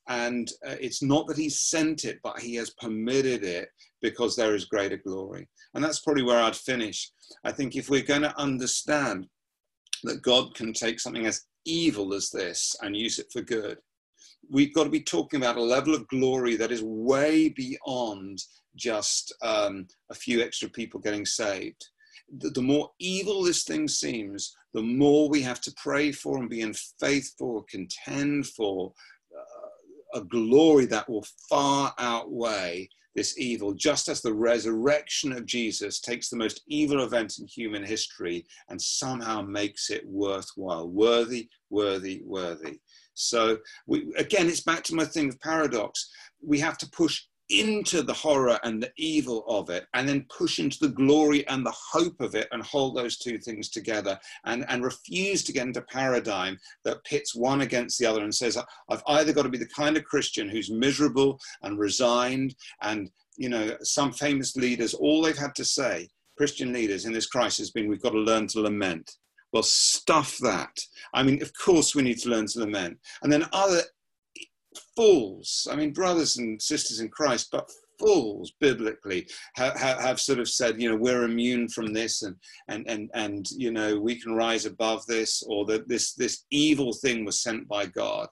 [0.10, 3.70] And uh, it's not that he sent it, but he has permitted it
[4.02, 5.48] because there is greater glory.
[5.74, 7.12] And that's probably where I'd finish.
[7.44, 9.28] I think if we're going to understand
[10.04, 13.78] that God can take something as evil as this and use it for good,
[14.50, 18.40] we've got to be talking about a level of glory that is way beyond
[18.76, 21.84] just um, a few extra people getting saved
[22.40, 26.50] the, the more evil this thing seems, the more we have to pray for and
[26.50, 28.94] be in faith for, contend for
[30.14, 36.30] a glory that will far outweigh this evil, just as the resurrection of Jesus takes
[36.30, 40.88] the most evil event in human history and somehow makes it worthwhile.
[40.88, 42.80] Worthy, worthy, worthy.
[43.16, 46.12] So, we, again, it's back to my thing of paradox.
[46.46, 50.60] We have to push into the horror and the evil of it and then push
[50.60, 54.66] into the glory and the hope of it and hold those two things together and,
[54.70, 58.58] and refuse to get into paradigm that pits one against the other and says
[58.90, 63.50] i've either got to be the kind of christian who's miserable and resigned and you
[63.50, 67.72] know some famous leaders all they've had to say christian leaders in this crisis has
[67.72, 69.18] been we've got to learn to lament.
[69.52, 70.78] Well stuff that.
[71.14, 73.00] I mean of course we need to learn to lament.
[73.24, 73.82] And then other
[74.98, 80.50] fools, I mean, brothers and sisters in Christ, but fools biblically have, have, sort of
[80.50, 82.36] said, you know, we're immune from this and,
[82.68, 86.94] and, and, and, you know, we can rise above this or that this, this evil
[86.94, 88.28] thing was sent by God.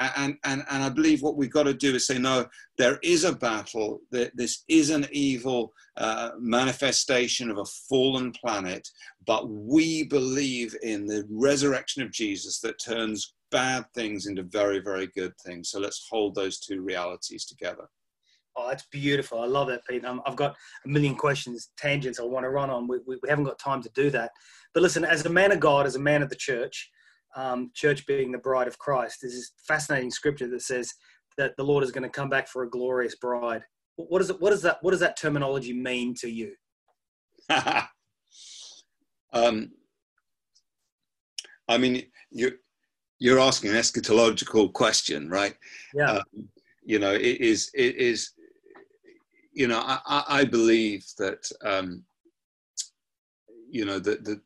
[0.00, 3.24] And, and, and I believe what we've got to do is say, no, there is
[3.24, 8.88] a battle, this is an evil uh, manifestation of a fallen planet,
[9.26, 15.06] but we believe in the resurrection of Jesus that turns bad things into very, very
[15.08, 15.70] good things.
[15.70, 17.88] So let's hold those two realities together.
[18.56, 19.40] Oh, that's beautiful.
[19.40, 20.04] I love that, Pete.
[20.04, 22.88] Um, I've got a million questions, tangents I want to run on.
[22.88, 24.32] We, we, we, haven't got time to do that.
[24.74, 26.90] But listen, as a man of God, as a man of the church,
[27.36, 30.92] um, church being the bride of Christ, there's this fascinating scripture that says
[31.36, 33.62] that the Lord is going to come back for a glorious bride.
[33.94, 34.40] What does it?
[34.40, 34.78] What does that?
[34.82, 36.54] What does that terminology mean to you?
[39.32, 39.70] um,
[41.68, 42.52] I mean, you
[43.18, 45.54] you're asking an eschatological question, right?
[45.94, 46.12] Yeah.
[46.12, 46.48] Um,
[46.84, 48.32] you know, it is it is
[49.58, 52.04] you know, I, I believe that, um,
[53.68, 54.40] you know, that, that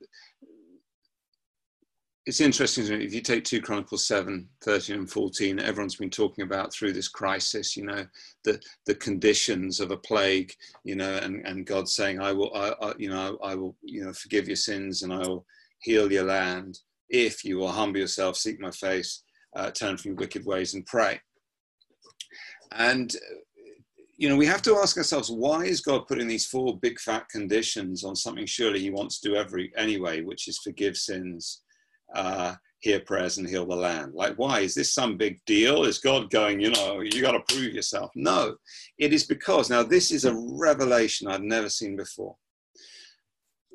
[2.25, 6.73] it's interesting if you take 2 chronicles 7 13 and 14 everyone's been talking about
[6.73, 8.07] through this crisis you know
[8.45, 10.53] the the conditions of a plague
[10.85, 13.75] you know and and god saying i will I, I, you know I, I will
[13.83, 15.45] you know forgive your sins and i will
[15.81, 16.79] heal your land
[17.13, 19.23] if you will humble yourself seek my face
[19.55, 21.21] uh, turn from your wicked ways and pray
[22.73, 23.17] and
[24.23, 27.29] you know, we have to ask ourselves, why is God putting these four big fat
[27.29, 31.63] conditions on something surely he wants to do every anyway, which is forgive sins,
[32.15, 34.13] uh, hear prayers and heal the land?
[34.15, 34.61] Like, why?
[34.61, 35.83] Is this some big deal?
[35.83, 38.13] Is God going, you know, you got to prove yourself?
[38.15, 38.55] No,
[38.97, 42.37] it is because, now this is a revelation I've never seen before.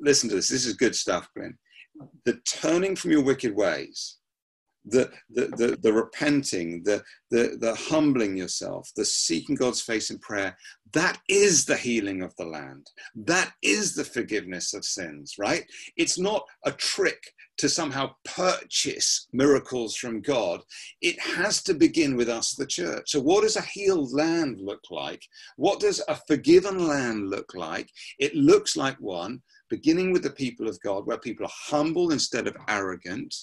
[0.00, 0.48] Listen to this.
[0.48, 1.58] This is good stuff, Glenn.
[2.24, 4.18] The turning from your wicked ways
[4.88, 10.18] the, the, the, the, repenting, the, the, the humbling yourself, the seeking God's face in
[10.18, 10.56] prayer,
[10.92, 12.90] that is the healing of the land.
[13.14, 15.64] That is the forgiveness of sins, right?
[15.96, 20.62] It's not a trick to somehow purchase miracles from God.
[21.02, 23.10] It has to begin with us, the church.
[23.10, 25.22] So, what does a healed land look like?
[25.56, 27.90] What does a forgiven land look like?
[28.18, 32.46] It looks like one beginning with the people of God, where people are humble instead
[32.46, 33.34] of arrogant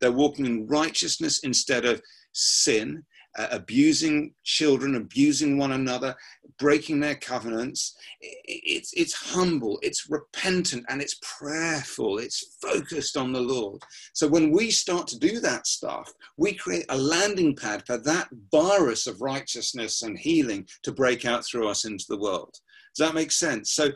[0.00, 3.04] they're walking in righteousness instead of sin,
[3.38, 6.14] uh, abusing children, abusing one another,
[6.58, 7.94] breaking their covenants.
[8.20, 12.18] It's, it's humble, it's repentant, and it's prayerful.
[12.18, 13.82] It's focused on the Lord.
[14.14, 18.28] So when we start to do that stuff, we create a landing pad for that
[18.50, 22.56] virus of righteousness and healing to break out through us into the world.
[22.96, 23.72] Does that make sense?
[23.72, 23.90] So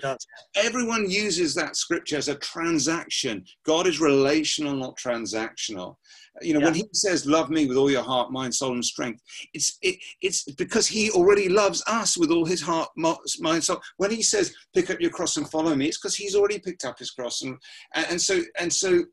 [0.57, 3.45] everyone uses that scripture as a transaction.
[3.65, 5.97] God is relational, not transactional.
[6.43, 6.67] You know, yeah.
[6.67, 9.23] when he says, Love me with all your heart, mind, soul, and strength,
[9.55, 13.81] it's, it, it's because he already loves us with all his heart, mind, soul.
[13.97, 16.85] When he says, Pick up your cross and follow me, it's because he's already picked
[16.85, 17.41] up his cross.
[17.41, 17.57] And,
[17.95, 19.05] and, so, and so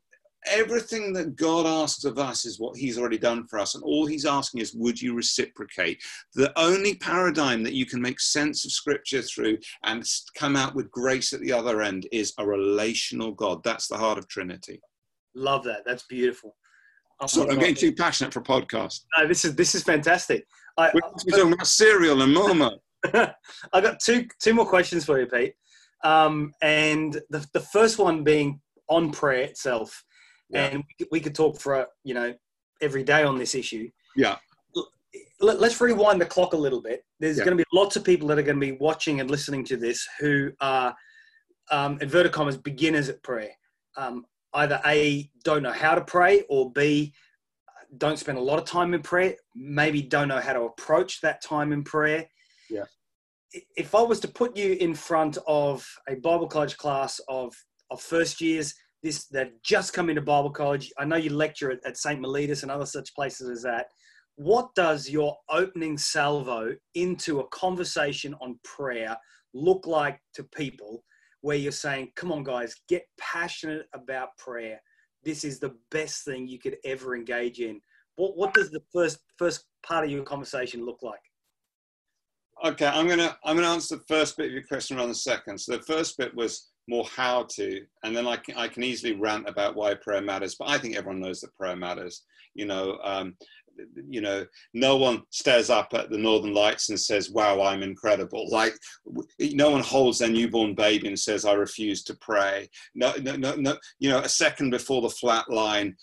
[0.46, 3.74] everything that God asks of us is what He's already done for us.
[3.74, 6.02] And all He's asking is, would you reciprocate?
[6.34, 10.90] The only paradigm that you can make sense of Scripture through and come out with
[10.90, 13.62] grace at the other end is a relational God.
[13.64, 14.80] That's the heart of Trinity.
[15.34, 15.82] Love that.
[15.84, 16.56] That's beautiful.
[17.26, 19.00] So I'm getting too passionate for a podcast.
[19.16, 20.46] No, this is this is fantastic.
[20.76, 22.78] I, We're talking about cereal and Momo.
[23.72, 25.54] I got two two more questions for you, Pete.
[26.04, 30.04] Um, and the, the first one being on prayer itself
[30.50, 30.66] yeah.
[30.66, 32.34] and we could talk for you know
[32.80, 33.88] every day on this issue.
[34.16, 34.36] Yeah.
[35.40, 37.04] Let, us rewind the clock a little bit.
[37.20, 37.44] There's yeah.
[37.44, 39.76] going to be lots of people that are going to be watching and listening to
[39.76, 40.94] this who are
[41.70, 43.50] um, inverted commas beginners at prayer.
[43.96, 47.12] Um, either a don't know how to pray, or b
[47.96, 49.34] don't spend a lot of time in prayer.
[49.54, 52.28] Maybe don't know how to approach that time in prayer.
[52.68, 52.84] Yeah.
[53.76, 57.54] If I was to put you in front of a Bible college class of
[57.90, 60.92] of first years this that just come into Bible college.
[60.98, 62.20] I know you lecture at, at St.
[62.20, 63.86] Mellitus and other such places as that.
[64.36, 69.16] What does your opening salvo into a conversation on prayer
[69.54, 71.02] look like to people
[71.40, 74.80] where you're saying, come on, guys, get passionate about prayer?
[75.24, 77.80] This is the best thing you could ever engage in.
[78.16, 81.20] What, what does the first, first part of your conversation look like?
[82.64, 85.60] Okay, I'm gonna I'm gonna answer the first bit of your question around the second.
[85.60, 89.14] So the first bit was more how to, and then I can, I can easily
[89.14, 90.56] rant about why prayer matters.
[90.58, 92.24] But I think everyone knows that prayer matters.
[92.54, 93.36] You know, um,
[94.08, 98.48] you know, no one stares up at the northern lights and says, "Wow, I'm incredible."
[98.50, 98.74] Like,
[99.38, 103.54] no one holds their newborn baby and says, "I refuse to pray." No, no, no,
[103.54, 103.78] no.
[103.98, 105.96] You know, a second before the flat line,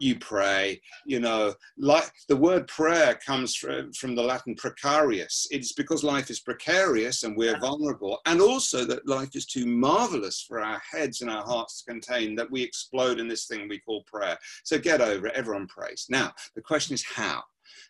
[0.00, 0.80] you pray.
[1.06, 5.46] You know, like the word prayer comes from, from the Latin precarious.
[5.50, 10.42] It's because life is precarious and we're vulnerable, and also that life is too marvelous
[10.42, 13.78] for our heads and our hearts to contain that we explode in this thing we
[13.78, 14.38] call prayer.
[14.64, 15.34] So get over it.
[15.36, 16.06] Everyone prays.
[16.08, 17.42] Now, the question is how.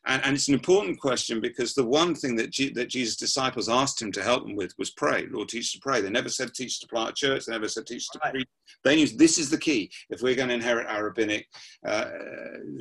[0.06, 3.68] And, and, it's an important question because the one thing that, G, that Jesus' disciples
[3.68, 5.26] asked him to help them with was pray.
[5.30, 6.00] Lord, teach us to pray.
[6.00, 7.44] They never said teach us to plant a church.
[7.44, 8.32] They never said teach us to right.
[8.32, 8.48] preach.
[8.82, 11.46] They knew this is the key if we're going to inherit our rabbinic
[11.86, 12.06] uh,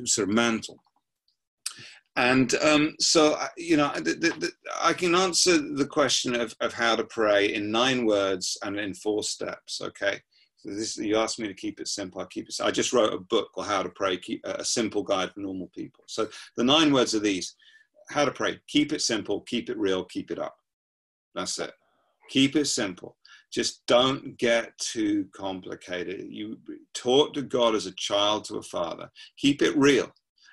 [0.04, 0.82] sort of mantle.
[2.16, 4.50] And um, so, uh, you know, the, the, the,
[4.82, 8.94] I can answer the question of, of how to pray in nine words and in
[8.94, 10.20] four steps, okay?
[10.62, 12.20] So this, you asked me to keep it simple.
[12.20, 12.60] I keep it.
[12.62, 15.70] I just wrote a book called How to Pray, keep, a simple guide for normal
[15.74, 16.04] people.
[16.06, 17.56] So the nine words are these:
[18.10, 18.60] How to pray.
[18.68, 19.40] Keep it simple.
[19.42, 20.04] Keep it real.
[20.04, 20.56] Keep it up.
[21.34, 21.72] That's it.
[22.28, 23.16] Keep it simple.
[23.50, 26.26] Just don't get too complicated.
[26.28, 26.58] You
[26.94, 29.10] talk to God as a child to a father.
[29.38, 30.12] Keep it real.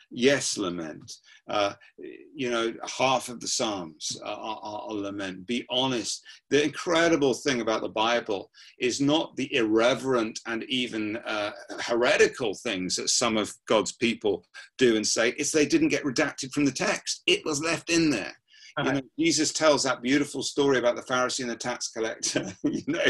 [0.10, 1.12] Yes, lament.
[1.50, 1.74] Uh,
[2.34, 5.46] you know, half of the Psalms are, are, are, lament.
[5.46, 6.24] Be honest.
[6.50, 12.96] The incredible thing about the Bible is not the irreverent and even uh, heretical things
[12.96, 14.46] that some of God's people
[14.78, 17.24] do and say, it's they didn't get redacted from the text.
[17.28, 18.34] It was left in there.
[18.78, 22.84] You know, Jesus tells that beautiful story about the Pharisee and the tax collector, you
[22.86, 23.04] know,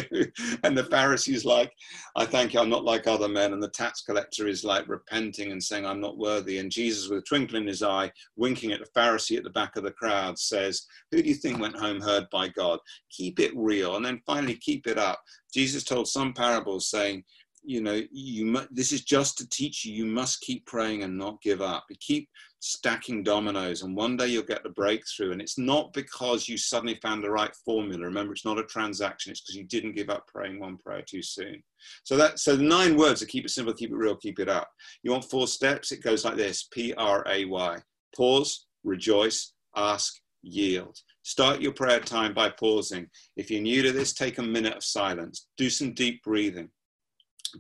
[0.64, 1.74] and the Pharisee's like,
[2.16, 3.52] I thank you, I'm not like other men.
[3.52, 6.60] And the tax collector is like repenting and saying, I'm not worthy.
[6.60, 9.76] And Jesus, with a twinkle in his eye, winking at the Pharisee at the back
[9.76, 12.80] of the crowd, says, Who do you think went home heard by God?
[13.12, 13.98] Keep it real.
[13.98, 15.22] And then finally, keep it up.
[15.54, 17.24] Jesus told some parables saying,
[17.68, 21.42] you know you this is just to teach you you must keep praying and not
[21.42, 21.86] give up.
[21.90, 25.34] You keep stacking dominoes and one day you'll get the breakthrough.
[25.34, 28.06] And it's not because you suddenly found the right formula.
[28.06, 29.32] Remember it's not a transaction.
[29.32, 31.62] It's because you didn't give up praying one prayer too soon.
[32.04, 34.70] So that so nine words are keep it simple keep it real keep it up.
[35.04, 35.92] You want four steps?
[35.92, 36.70] It goes like this.
[36.72, 37.78] P-r-a-y
[38.16, 40.98] pause rejoice ask yield.
[41.24, 43.08] Start your prayer time by pausing.
[43.36, 45.48] If you're new to this, take a minute of silence.
[45.58, 46.70] Do some deep breathing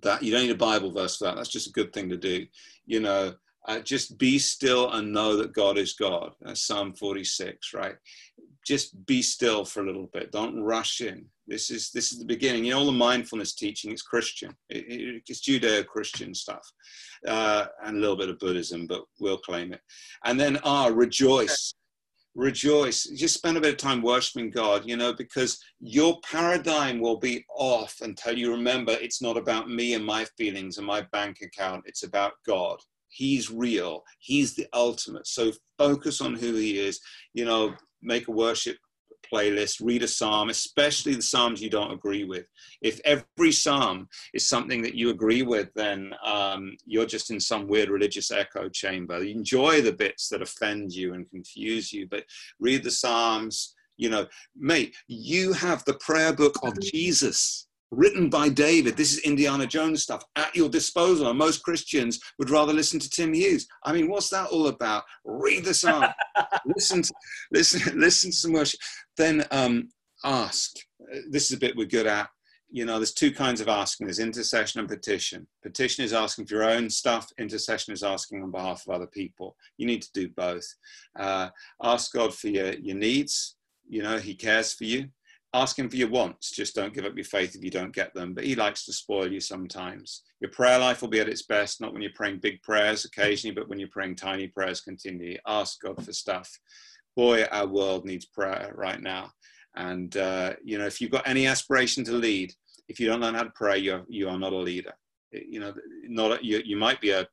[0.01, 1.35] that you don't need a Bible verse for that.
[1.35, 2.45] That's just a good thing to do.
[2.85, 3.33] You know,
[3.67, 6.31] uh, just be still and know that God is God.
[6.41, 7.95] That's Psalm 46, right?
[8.65, 10.31] Just be still for a little bit.
[10.31, 11.25] Don't rush in.
[11.47, 12.65] This is this is the beginning.
[12.65, 14.53] You know, all the mindfulness teaching is Christian.
[14.69, 16.69] It, it, it's Judeo-Christian stuff,
[17.25, 19.79] uh, and a little bit of Buddhism, but we'll claim it.
[20.25, 21.73] And then ah, rejoice
[22.37, 23.05] rejoice.
[23.15, 27.43] Just spend a bit of time worshiping God, you know, because your paradigm will be
[27.49, 31.83] off until you remember it's not about me and my feelings and my bank account.
[31.87, 32.79] It's about God.
[33.09, 34.03] He's real.
[34.19, 35.25] He's the ultimate.
[35.27, 36.99] So focus on who he is.
[37.33, 37.73] You know,
[38.03, 38.77] make a worship
[39.31, 42.45] playlist, read a psalm, especially the psalms you don't agree with.
[42.81, 47.67] If every psalm is something that you agree with, then um, you're just in some
[47.67, 49.23] weird religious echo chamber.
[49.23, 52.23] You enjoy the bits that offend you and confuse you, but
[52.59, 53.75] read the psalms.
[53.97, 58.97] You know, mate, you have the prayer book of Jesus written by David.
[58.97, 61.29] This is Indiana Jones stuff at your disposal.
[61.29, 63.67] And most Christians would rather listen to Tim Hughes.
[63.83, 65.03] I mean, what's that all about?
[65.23, 66.07] Read the song,
[66.65, 67.13] listen, to,
[67.51, 68.79] listen, listen to some worship.
[69.15, 69.89] Then um,
[70.23, 70.75] ask.
[71.29, 72.29] This is a bit we're good at.
[72.69, 74.07] You know, there's two kinds of asking.
[74.07, 75.47] There's intercession and petition.
[75.63, 77.29] Petition is asking for your own stuff.
[77.39, 79.55] Intercession is asking on behalf of other people.
[79.77, 80.65] You need to do both.
[81.17, 81.49] Uh,
[81.81, 83.55] ask God for your, your needs.
[83.87, 85.07] You know, He cares for you
[85.61, 86.51] ask him for your wants.
[86.51, 88.33] Just don't give up your faith if you don't get them.
[88.33, 90.23] But he likes to spoil you sometimes.
[90.39, 93.55] Your prayer life will be at its best, not when you're praying big prayers occasionally,
[93.55, 95.39] but when you're praying tiny prayers continually.
[95.47, 96.49] Ask God for stuff.
[97.15, 99.31] Boy, our world needs prayer right now.
[99.75, 102.53] And, uh, you know, if you've got any aspiration to lead,
[102.87, 104.93] if you don't learn how to pray, you're, you are not a leader.
[105.31, 107.27] You know, not a, you, you might be a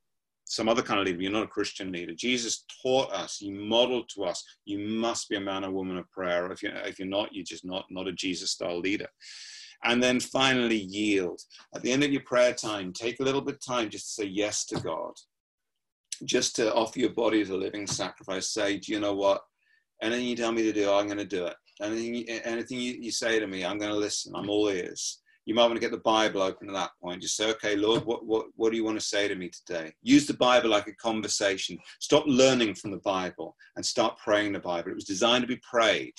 [0.54, 1.20] some other kind of leader.
[1.20, 2.14] You're not a Christian leader.
[2.14, 3.38] Jesus taught us.
[3.38, 4.44] He modeled to us.
[4.64, 6.50] You must be a man or woman of prayer.
[6.52, 9.08] If you're if you're not, you're just not not a Jesus style leader.
[9.84, 11.40] And then finally, yield.
[11.74, 14.22] At the end of your prayer time, take a little bit of time just to
[14.22, 15.12] say yes to God.
[16.24, 18.50] Just to offer your body as a living sacrifice.
[18.50, 19.42] Say, do you know what?
[20.00, 21.56] Anything you tell me to do, I'm going to do it.
[21.82, 24.34] Anything, anything you, you say to me, I'm going to listen.
[24.34, 27.22] I'm all ears you might want to get the Bible open at that point.
[27.22, 29.92] Just say, okay, Lord, what, what, what do you want to say to me today?
[30.02, 31.78] Use the Bible like a conversation.
[32.00, 34.90] Stop learning from the Bible and start praying the Bible.
[34.90, 36.14] It was designed to be prayed.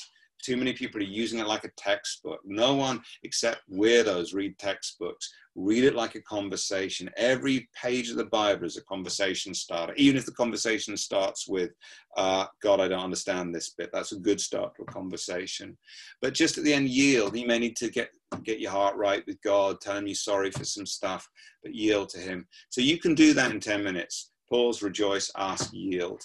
[0.46, 2.40] Too many people are using it like a textbook.
[2.46, 5.34] No one except weirdos read textbooks.
[5.56, 7.10] Read it like a conversation.
[7.18, 11.72] Every page of the Bible is a conversation starter, even if the conversation starts with,
[12.16, 13.90] uh, God, I don't understand this bit.
[13.92, 15.76] That's a good start to a conversation.
[16.22, 17.36] But just at the end, yield.
[17.36, 18.12] You may need to get,
[18.44, 21.28] get your heart right with God, tell him you're sorry for some stuff,
[21.64, 22.46] but yield to Him.
[22.70, 26.22] So you can do that in 10 minutes pause, rejoice, ask, yield.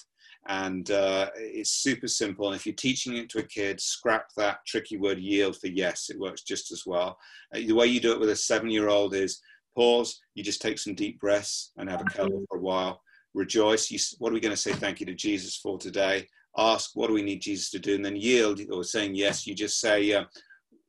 [0.49, 2.47] And uh, it's super simple.
[2.47, 6.11] And if you're teaching it to a kid, scrap that tricky word yield for yes.
[6.11, 7.19] It works just as well.
[7.55, 9.41] Uh, the way you do it with a seven year old is
[9.77, 13.01] pause, you just take some deep breaths and have a cuddle for a while.
[13.35, 16.27] Rejoice, you, what are we going to say thank you to Jesus for today?
[16.57, 17.95] Ask, what do we need Jesus to do?
[17.95, 20.25] And then yield, or saying yes, you just say, uh,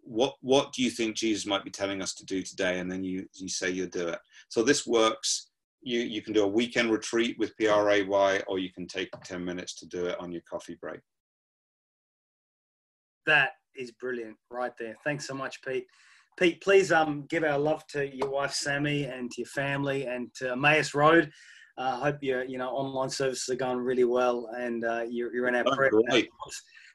[0.01, 2.79] what, what do you think Jesus might be telling us to do today?
[2.79, 4.19] And then you, you say you'll do it.
[4.49, 5.50] So this works
[5.81, 9.75] you, you can do a weekend retreat with PRAY, or you can take 10 minutes
[9.79, 10.99] to do it on your coffee break.
[13.25, 14.95] That is brilliant right there.
[15.03, 15.85] Thanks so much, Pete.
[16.39, 20.33] Pete, please um, give our love to your wife Sammy and to your family and
[20.35, 21.31] to Emmaus Road.
[21.77, 25.33] I uh, hope your you know online services are going really well and uh, you're,
[25.33, 25.91] you're in our oh, prayer.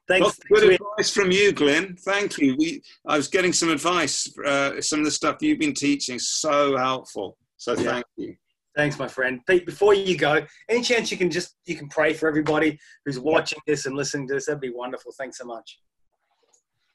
[0.09, 0.39] Thanks.
[0.51, 1.97] Well, good advice from you, Glenn.
[2.05, 2.55] Thank you.
[2.57, 4.33] We, I was getting some advice.
[4.39, 7.37] Uh, some of the stuff you've been teaching so helpful.
[7.57, 7.91] So yeah.
[7.91, 8.37] thank you.
[8.77, 9.41] Thanks, my friend.
[9.47, 13.19] Pete, before you go, any chance you can just you can pray for everybody who's
[13.19, 14.47] watching this and listening to this?
[14.47, 15.13] That'd be wonderful.
[15.17, 15.79] Thanks so much.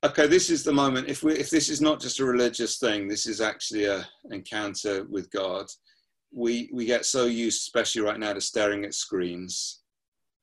[0.04, 1.10] Okay, this is the moment.
[1.10, 5.06] If we if this is not just a religious thing, this is actually a encounter
[5.06, 5.66] with God.
[6.32, 9.82] We we get so used, especially right now, to staring at screens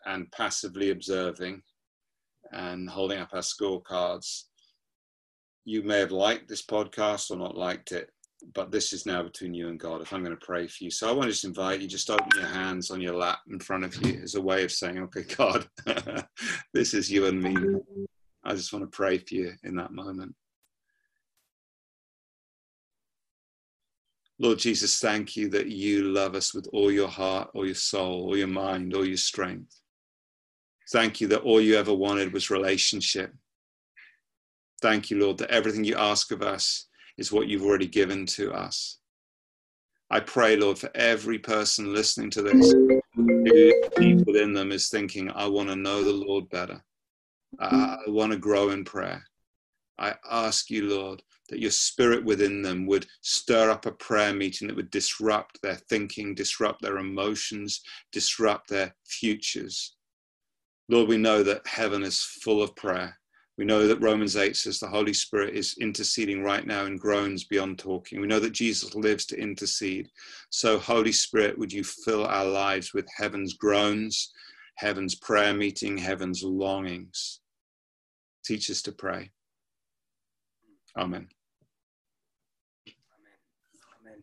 [0.06, 1.62] and passively observing
[2.50, 4.44] and holding up our scorecards.
[5.64, 8.10] You may have liked this podcast or not liked it
[8.54, 10.00] but this is now between you and God.
[10.00, 12.10] If I'm going to pray for you, so I want to just invite you, just
[12.10, 14.98] open your hands on your lap in front of you as a way of saying,
[14.98, 15.68] "Okay, God,
[16.74, 17.56] this is you and me."
[18.44, 20.34] I just want to pray for you in that moment.
[24.38, 28.26] Lord Jesus, thank you that you love us with all your heart, all your soul,
[28.26, 29.80] all your mind, all your strength.
[30.92, 33.34] Thank you that all you ever wanted was relationship.
[34.80, 36.87] Thank you, Lord, that everything you ask of us
[37.18, 38.98] is what you've already given to us.
[40.10, 42.72] I pray, Lord, for every person listening to this
[43.14, 46.82] who deep within them is thinking, I want to know the Lord better.
[47.58, 49.22] Uh, I want to grow in prayer.
[49.98, 54.68] I ask you, Lord, that your spirit within them would stir up a prayer meeting
[54.68, 57.80] that would disrupt their thinking, disrupt their emotions,
[58.12, 59.96] disrupt their futures.
[60.88, 63.17] Lord, we know that heaven is full of prayer.
[63.58, 67.42] We know that Romans 8 says the Holy Spirit is interceding right now in groans
[67.42, 68.20] beyond talking.
[68.20, 70.08] We know that Jesus lives to intercede.
[70.50, 74.32] So, Holy Spirit, would you fill our lives with heaven's groans,
[74.76, 77.40] heaven's prayer meeting, heaven's longings?
[78.44, 79.32] Teach us to pray.
[80.96, 81.26] Amen.
[84.00, 84.22] Amen.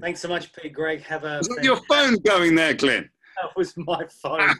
[0.00, 0.72] Thanks so much, Pete.
[0.72, 1.40] Greg, have a.
[1.40, 3.10] Is that your phone going there, Glenn?
[3.42, 4.54] That was my phone.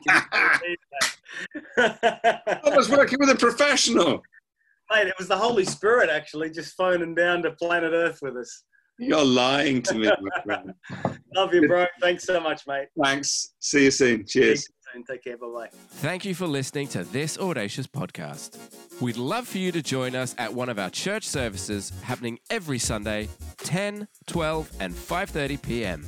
[1.77, 4.23] I was working with a professional.
[4.91, 8.65] Mate, it was the Holy Spirit actually just phoning down to planet Earth with us.
[8.99, 10.11] You're lying to me,
[11.35, 11.87] Love you, bro.
[12.01, 12.89] Thanks so much, mate.
[13.03, 13.55] Thanks.
[13.59, 14.27] See you soon.
[14.27, 14.67] Cheers.
[15.09, 15.39] Take care.
[15.39, 15.69] Bye bye.
[15.73, 18.59] Thank you for listening to this Audacious podcast.
[19.01, 22.79] We'd love for you to join us at one of our church services happening every
[22.79, 23.29] Sunday,
[23.59, 26.07] 10, 12, and 5:30 p.m.